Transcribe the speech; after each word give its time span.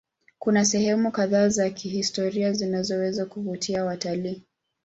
Kuna 0.39 0.65
sehemu 0.65 1.11
kadhaa 1.11 1.49
za 1.49 1.69
kihistoria 1.69 2.51
zinazoweza 2.53 3.25
kuvutia 3.25 3.85
watalii. 3.85 4.43